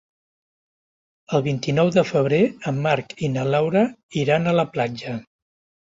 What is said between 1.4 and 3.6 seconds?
vint-i-nou de febrer en Marc i na